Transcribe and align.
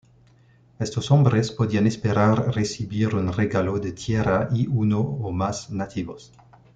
Estos 0.79 1.11
hombres 1.11 1.51
podían 1.51 1.85
esperar 1.85 2.55
recibir 2.55 3.13
un 3.13 3.31
regalo 3.31 3.77
de 3.77 3.91
tierra 3.91 4.49
y 4.51 4.65
uno 4.65 4.99
o 4.99 5.31
más 5.31 5.69
nativos. 5.69 6.31